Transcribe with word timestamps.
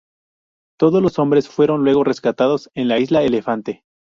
Todos 0.79 0.99
los 1.03 1.19
hombres 1.19 1.47
fueron 1.47 1.83
luego 1.83 2.03
rescatados 2.03 2.71
en 2.73 2.87
la 2.87 2.97
isla 2.97 3.21
Elefante. 3.21 3.83